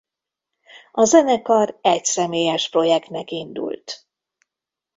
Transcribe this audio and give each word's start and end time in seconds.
A 0.91 1.03
zenekar 1.05 1.77
egyszemélyes 1.81 2.69
projektnek 2.69 3.31
indult. 3.31 4.07